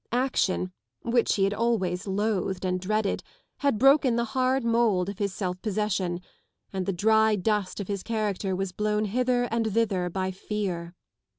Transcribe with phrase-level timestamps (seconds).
[0.13, 0.73] Action,
[1.03, 3.21] which he had always loathed and dreaded,
[3.57, 6.21] had broken the hard mould of his self possession,
[6.73, 10.95] and the dry dust of his character was blown hither and thither by fear.